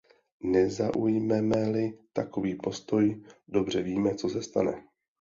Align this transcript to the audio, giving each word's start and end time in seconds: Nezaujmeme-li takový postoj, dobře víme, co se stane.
Nezaujmeme-li 0.43 1.91
takový 2.13 2.55
postoj, 2.55 3.23
dobře 3.47 3.83
víme, 3.83 4.15
co 4.15 4.29
se 4.29 4.41
stane. 4.43 4.87